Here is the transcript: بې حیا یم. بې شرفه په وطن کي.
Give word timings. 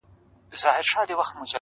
بې 0.49 0.57
حیا 0.61 0.71
یم. 0.75 0.77
بې 0.77 0.83
شرفه 0.89 1.03
په 1.17 1.17
وطن 1.19 1.35
کي. 1.47 1.49